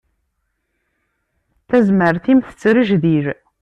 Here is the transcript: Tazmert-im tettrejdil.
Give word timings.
Tazmert-im 1.67 2.39
tettrejdil. 2.41 3.27